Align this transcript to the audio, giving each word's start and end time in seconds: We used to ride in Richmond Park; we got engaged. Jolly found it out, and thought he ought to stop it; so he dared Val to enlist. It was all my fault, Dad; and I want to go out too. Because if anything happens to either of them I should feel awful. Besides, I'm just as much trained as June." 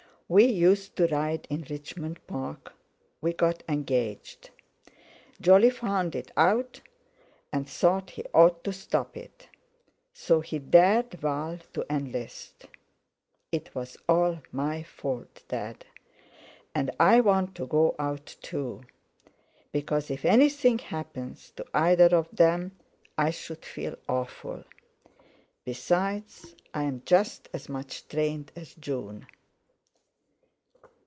We 0.33 0.45
used 0.45 0.95
to 0.95 1.07
ride 1.07 1.45
in 1.49 1.65
Richmond 1.69 2.25
Park; 2.25 2.71
we 3.19 3.33
got 3.33 3.63
engaged. 3.67 4.49
Jolly 5.41 5.69
found 5.69 6.15
it 6.15 6.31
out, 6.37 6.79
and 7.51 7.67
thought 7.67 8.11
he 8.11 8.23
ought 8.33 8.63
to 8.63 8.71
stop 8.71 9.17
it; 9.17 9.49
so 10.13 10.39
he 10.39 10.57
dared 10.57 11.15
Val 11.15 11.57
to 11.73 11.85
enlist. 11.89 12.67
It 13.51 13.75
was 13.75 13.97
all 14.07 14.39
my 14.53 14.83
fault, 14.83 15.43
Dad; 15.49 15.83
and 16.73 16.91
I 16.97 17.19
want 17.19 17.53
to 17.55 17.67
go 17.67 17.93
out 17.99 18.37
too. 18.41 18.83
Because 19.73 20.09
if 20.09 20.23
anything 20.23 20.79
happens 20.79 21.51
to 21.57 21.65
either 21.73 22.15
of 22.15 22.29
them 22.33 22.79
I 23.17 23.31
should 23.31 23.65
feel 23.65 23.97
awful. 24.07 24.63
Besides, 25.65 26.55
I'm 26.73 27.01
just 27.05 27.49
as 27.51 27.67
much 27.67 28.07
trained 28.07 28.53
as 28.55 28.75
June." 28.75 29.27